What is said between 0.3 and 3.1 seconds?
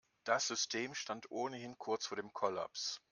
System stand ohnehin kurz vor dem Kollaps.